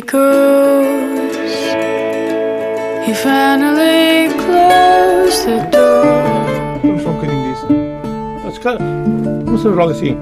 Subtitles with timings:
[0.00, 1.36] goes.
[3.06, 6.04] He finally closed the door.
[6.82, 7.66] Vamos só um bocadinho disso.
[8.46, 8.78] Ah, se calhar,
[9.44, 10.16] Vamos fazer logo assim.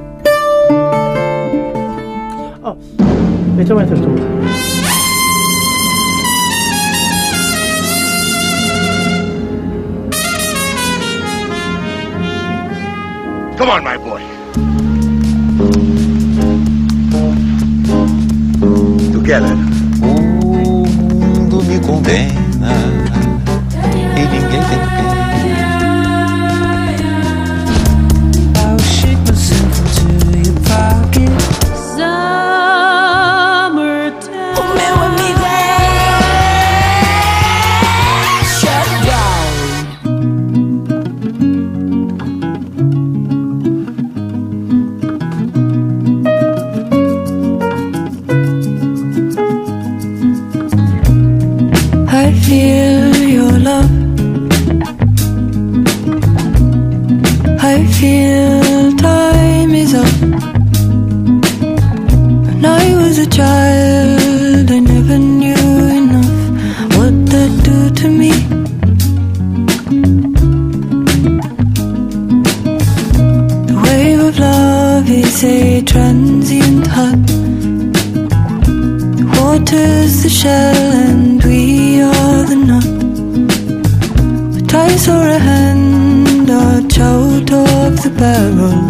[2.62, 2.76] Oh,
[3.58, 4.06] então entras tu.
[13.58, 14.22] Come on, my boy.
[19.12, 19.65] Together.
[21.86, 22.95] condena.
[75.08, 77.26] Is a transient hug.
[79.18, 82.88] The water's the shell and we are the nut.
[84.54, 88.85] But I or a hand arch out of the barrel.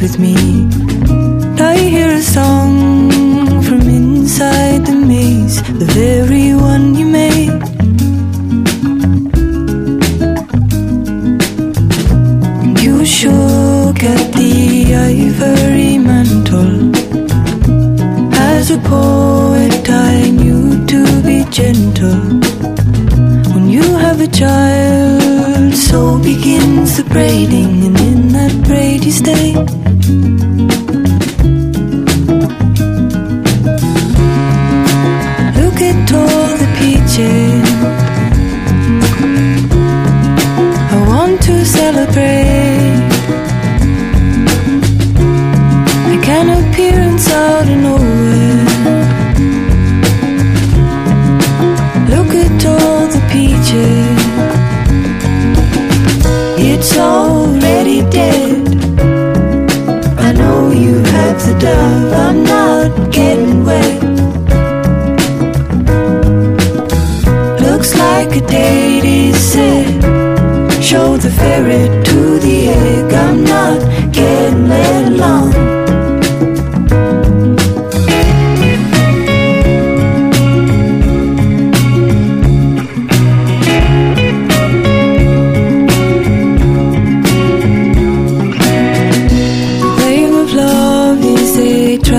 [0.00, 0.36] With me.
[1.58, 7.52] I hear a song from inside the maze, the very one you made.
[12.82, 16.94] You shook at the ivory mantle.
[18.34, 22.20] As a poet, I knew to be gentle.
[23.54, 29.85] When you have a child, so begins the braiding, and in that braid you stay.
[61.58, 62.12] Dove.
[62.12, 64.02] I'm not getting wet.
[67.60, 70.02] Looks like a date is set.
[70.82, 73.12] Show the ferret to the egg.
[73.12, 73.95] I'm not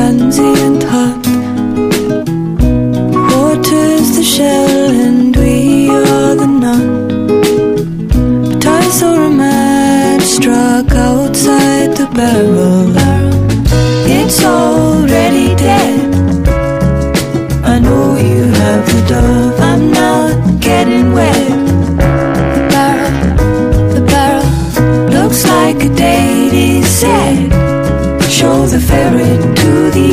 [0.07, 0.66] a transient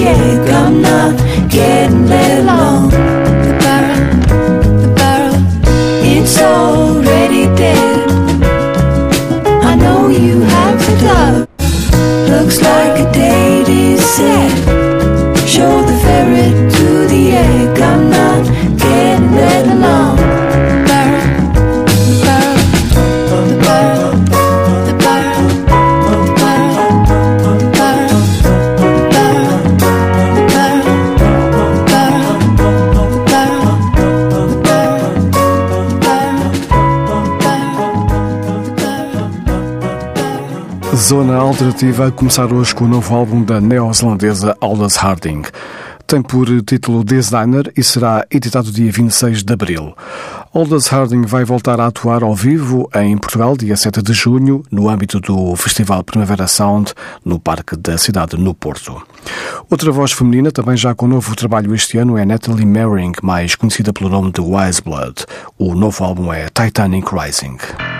[0.06, 0.48] egg.
[0.48, 1.13] I'm not
[41.54, 45.42] alternativa a começar hoje com o novo álbum da neozelandesa Aldous Harding.
[46.04, 49.94] Tem por título Designer e será editado dia 26 de abril.
[50.52, 54.88] Aldous Harding vai voltar a atuar ao vivo em Portugal dia 7 de junho, no
[54.88, 56.92] âmbito do Festival Primavera Sound,
[57.24, 59.00] no Parque da Cidade, no Porto.
[59.70, 63.92] Outra voz feminina, também já com novo trabalho este ano, é Natalie Merring, mais conhecida
[63.92, 65.24] pelo nome de Wiseblood.
[65.56, 67.93] O novo álbum é Titanic Rising.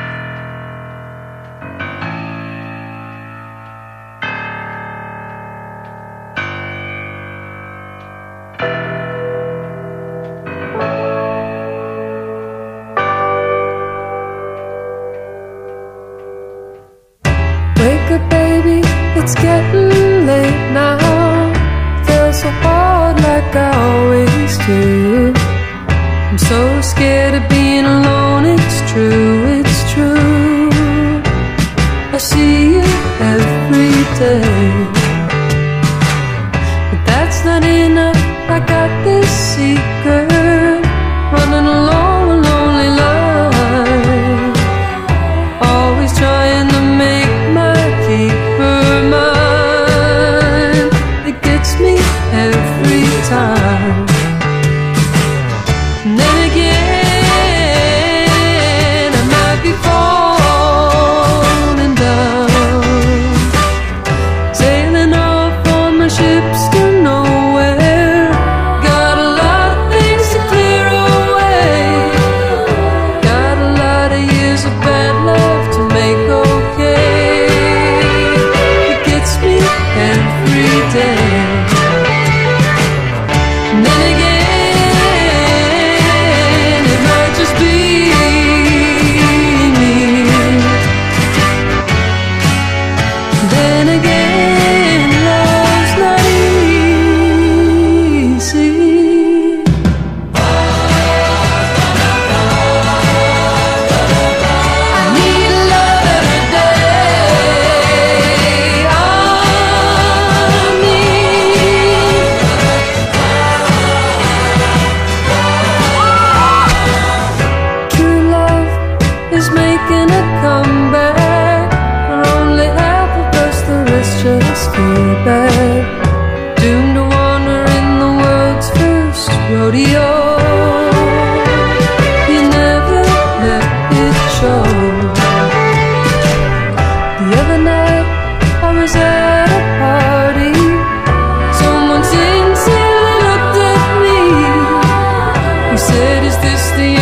[146.44, 146.93] this thing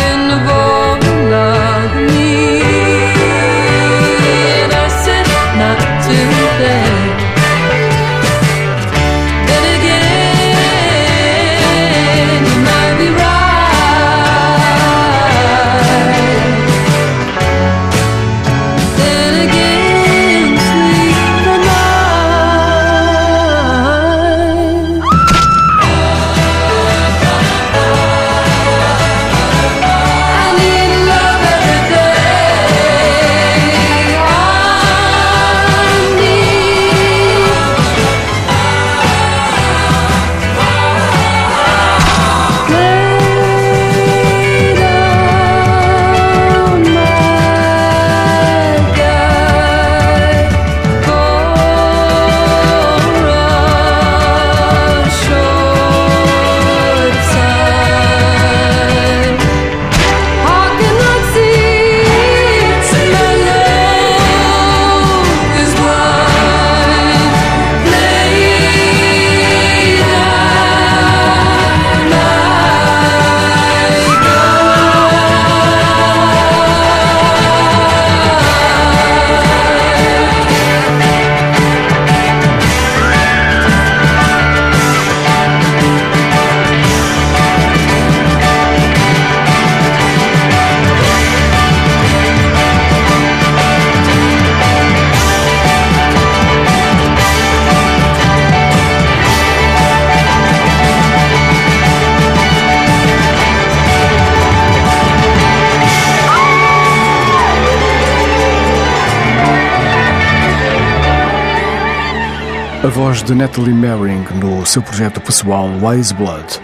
[112.83, 116.59] A voz de Natalie Merring no seu projeto pessoal Wise Blood.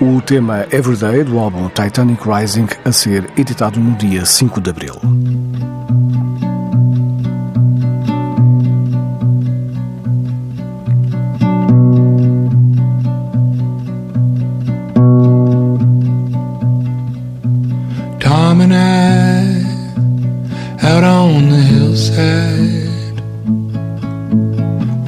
[0.00, 4.94] O tema Everyday do álbum Titanic Rising a ser editado no dia 5 de abril.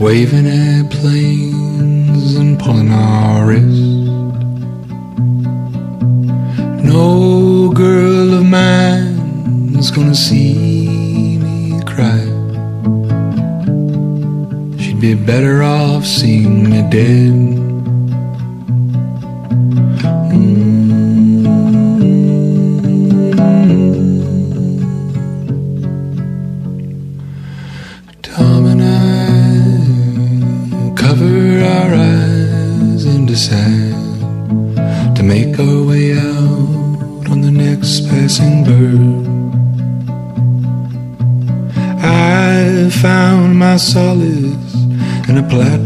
[0.09, 0.47] Waving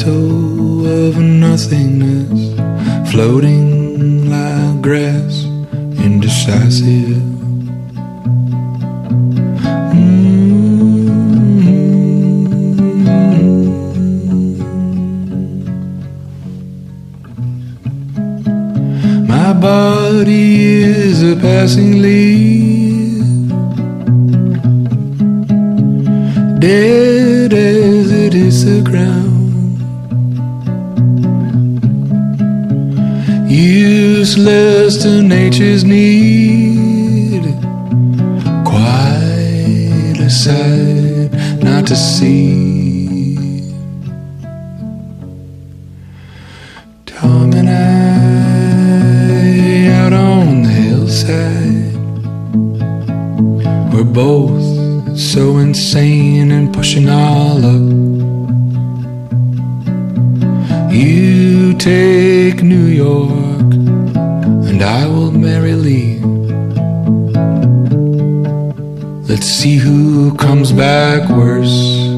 [0.02, 2.54] plateau of nothingness,
[3.12, 3.61] floating
[34.36, 37.42] useless to nature's need,
[38.64, 41.30] quite a sight
[41.62, 43.36] not to see.
[47.04, 47.82] Tom and I
[50.00, 51.94] out on the hillside.
[53.92, 57.82] We're both so insane and pushing all up.
[60.90, 63.51] You take New York,
[64.82, 66.18] I will marry Lee.
[69.28, 72.11] Let's see who comes back worse.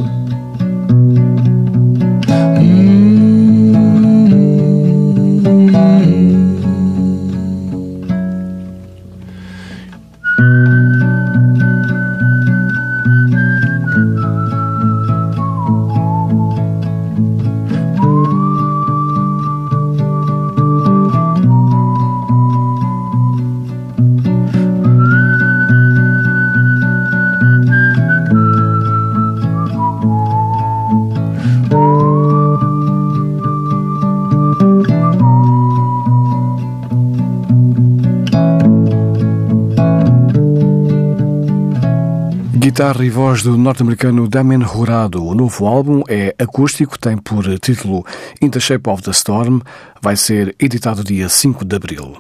[42.94, 45.24] Guitarra e voz do norte-americano Damien Jurado.
[45.24, 48.04] O novo álbum é acústico, tem por título
[48.40, 49.60] In the Shape of the Storm,
[50.00, 52.16] vai ser editado dia 5 de abril.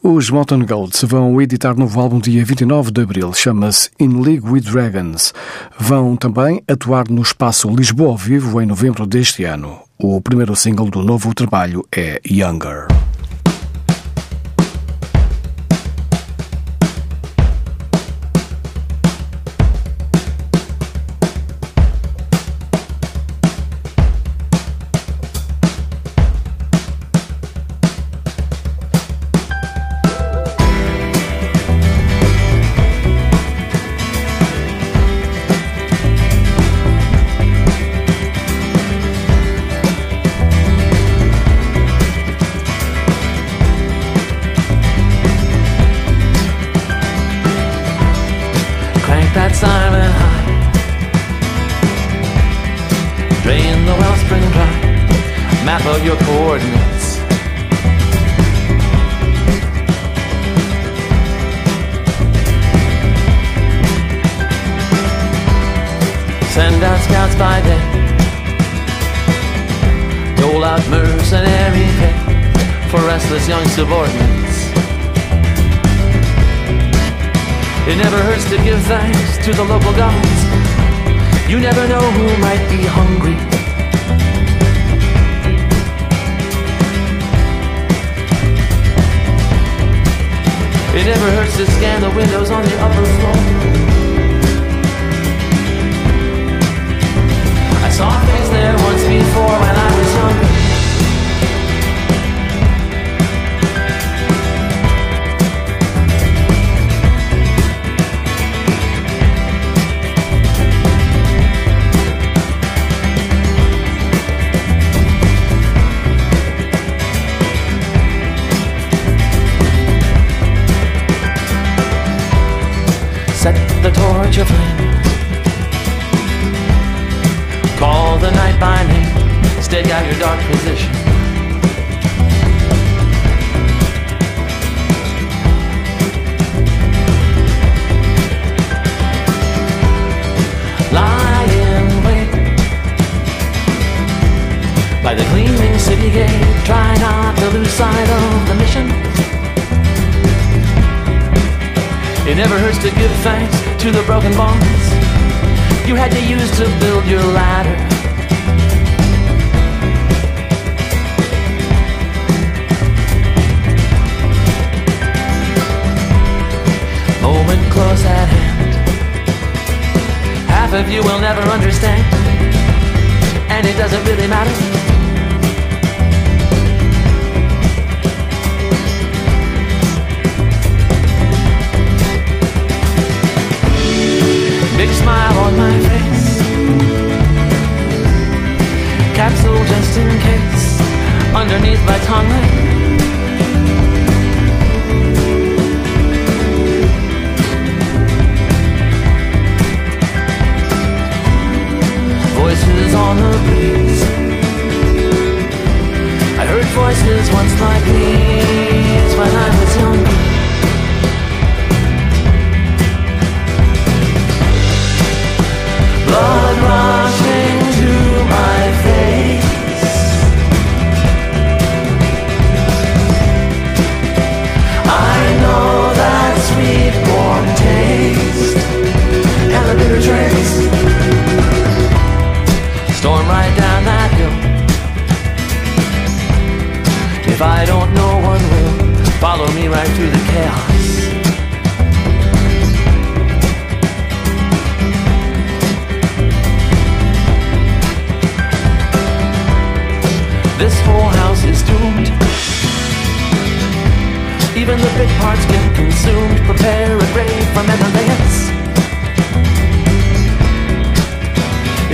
[0.00, 4.60] Os Mountain Goats vão editar novo álbum dia 29 de abril, chama-se In League with
[4.60, 5.34] Dragons.
[5.76, 9.80] Vão também atuar no espaço Lisboa ao vivo em novembro deste ano.
[9.98, 12.86] O primeiro single do novo trabalho é Younger.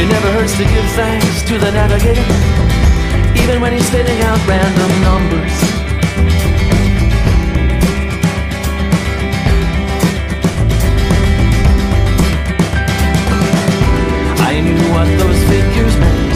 [0.02, 2.26] It never hurts to give thanks to the navigator,
[3.40, 5.54] even when he's spitting out random numbers.
[14.42, 16.34] I knew what those figures meant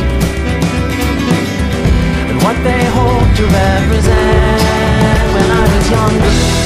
[2.31, 6.66] and what they hope to represent when I was younger.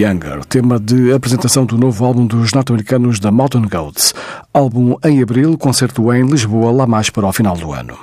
[0.00, 4.14] Younger, tema de apresentação do novo álbum dos norte-americanos da Mountain Goats.
[4.52, 7.98] Álbum em abril, concerto em Lisboa, lá mais para o final do ano.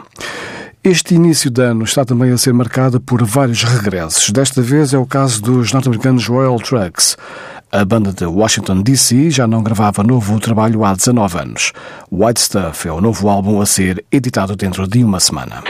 [0.84, 4.30] Este início de ano está também a ser marcado por vários regressos.
[4.30, 7.18] Desta vez é o caso dos norte-americanos Royal Trucks.
[7.72, 11.74] A banda de Washington DC já não gravava novo trabalho há 19 anos.
[12.12, 15.64] White Stuff é o novo álbum a ser editado dentro de uma semana.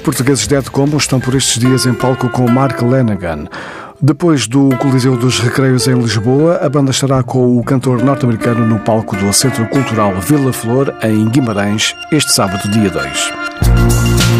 [0.00, 3.46] Portugueses Dead Combo estão por estes dias em palco com Mark Lanagan.
[4.00, 8.78] Depois do Coliseu dos Recreios em Lisboa, a banda estará com o cantor norte-americano no
[8.78, 14.39] palco do Centro Cultural Vila Flor, em Guimarães, este sábado, dia 2.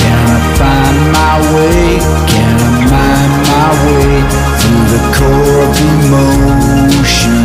[0.00, 1.98] Can I find my way?
[2.32, 2.72] Can I
[3.48, 4.12] my way
[4.58, 7.38] through the core of emotion?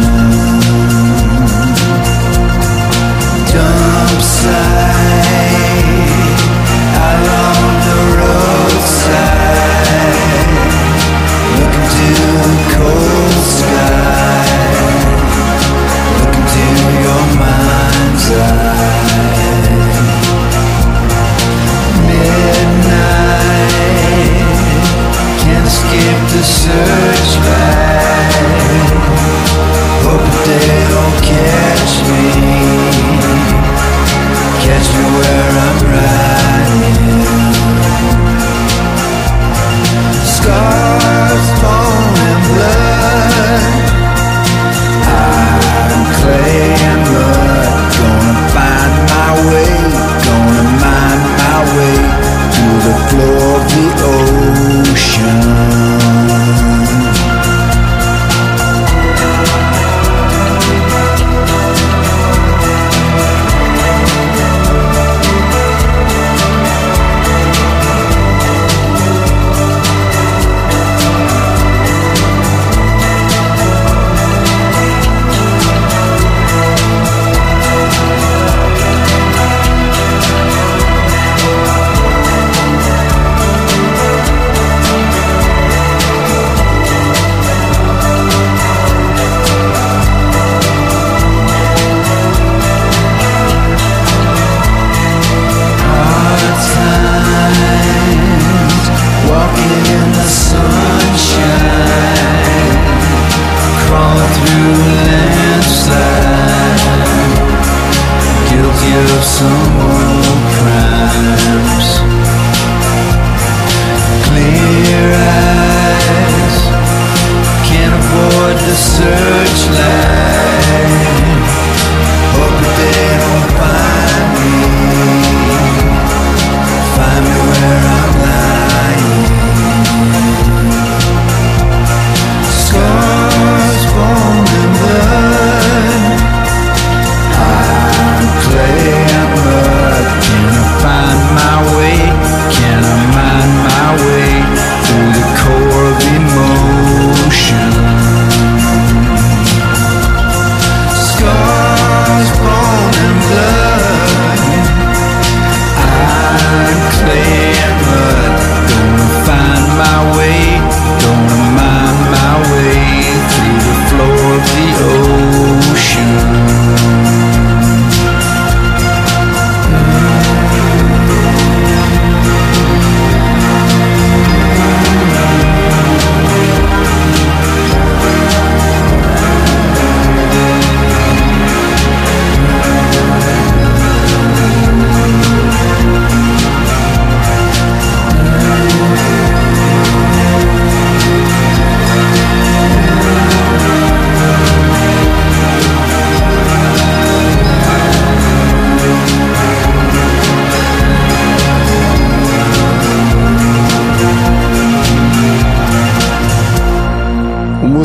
[7.84, 8.43] The road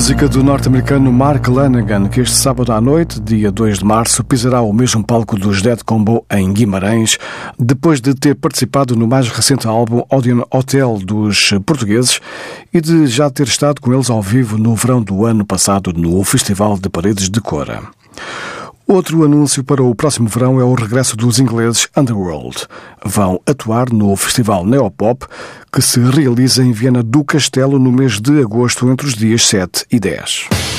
[0.08, 4.62] música do norte-americano Mark Lanagan, que este sábado à noite, dia 2 de março, pisará
[4.62, 7.18] o mesmo palco dos Dead Combo em Guimarães,
[7.58, 12.22] depois de ter participado no mais recente álbum Audion Hotel dos portugueses
[12.72, 16.24] e de já ter estado com eles ao vivo no verão do ano passado no
[16.24, 17.82] Festival de Paredes de Cora.
[18.90, 22.66] Outro anúncio para o próximo verão é o regresso dos ingleses Underworld.
[23.04, 25.26] Vão atuar no Festival Neopop,
[25.70, 29.84] que se realiza em Viena do Castelo no mês de agosto, entre os dias 7
[29.92, 30.77] e 10.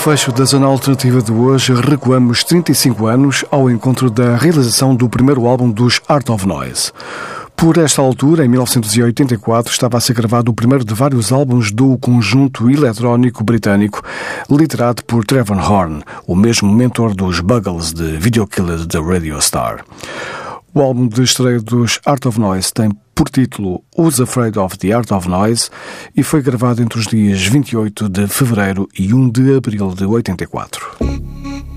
[0.00, 5.46] Fecho da Zona Alternativa de hoje, recuamos 35 anos ao encontro da realização do primeiro
[5.46, 6.90] álbum dos Art of Noise.
[7.54, 11.98] Por esta altura, em 1984, estava a ser gravado o primeiro de vários álbuns do
[11.98, 14.00] conjunto eletrónico britânico,
[14.48, 19.84] liderado por Trevor Horn, o mesmo mentor dos Buggles de Video Killer da Radio Star.
[20.72, 24.94] O álbum de estreia dos Art of Noise tem por título Who's Afraid of the
[24.94, 25.68] Art of Noise
[26.16, 31.69] e foi gravado entre os dias 28 de fevereiro e 1 de abril de 84.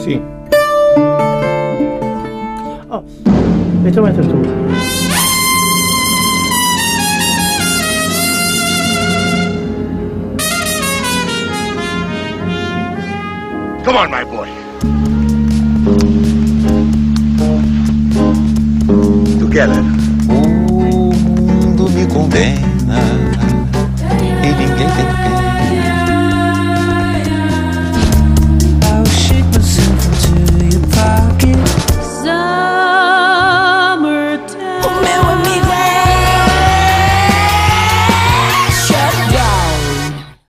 [0.00, 0.20] así.
[2.88, 3.02] Oh,
[3.84, 4.39] esto va a ser tú.